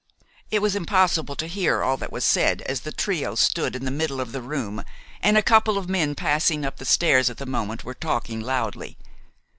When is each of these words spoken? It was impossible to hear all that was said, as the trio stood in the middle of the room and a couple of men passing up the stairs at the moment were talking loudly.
It 0.49 0.63
was 0.63 0.75
impossible 0.75 1.35
to 1.35 1.45
hear 1.45 1.83
all 1.83 1.95
that 1.97 2.11
was 2.11 2.25
said, 2.25 2.63
as 2.63 2.81
the 2.81 2.91
trio 2.91 3.35
stood 3.35 3.75
in 3.75 3.85
the 3.85 3.91
middle 3.91 4.19
of 4.19 4.31
the 4.31 4.41
room 4.41 4.83
and 5.21 5.37
a 5.37 5.43
couple 5.43 5.77
of 5.77 5.87
men 5.89 6.15
passing 6.15 6.65
up 6.65 6.77
the 6.77 6.85
stairs 6.85 7.29
at 7.29 7.37
the 7.37 7.45
moment 7.45 7.83
were 7.83 7.93
talking 7.93 8.39
loudly. 8.41 8.97